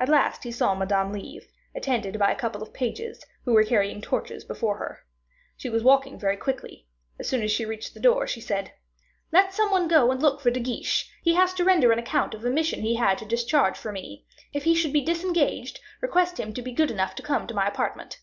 [0.00, 4.00] At last he saw Madame leave, attended by a couple of pages, who were carrying
[4.02, 5.04] torches before her.
[5.56, 6.88] She was walking very quickly;
[7.20, 8.72] as soon as she reached the door, she said:
[9.30, 12.34] "Let some one go and look for De Guiche: he has to render an account
[12.34, 16.40] of a mission he had to discharge for me; if he should be disengaged, request
[16.40, 18.18] him to be good enough to come to my apartment."